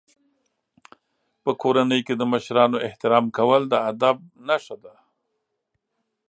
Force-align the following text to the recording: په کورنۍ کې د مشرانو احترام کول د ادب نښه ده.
په 1.43 1.51
کورنۍ 1.61 2.01
کې 2.07 2.13
د 2.17 2.23
مشرانو 2.31 2.77
احترام 2.87 3.25
کول 3.37 3.61
د 3.69 3.73
ادب 3.91 4.17
نښه 4.47 4.75
ده. 4.83 4.93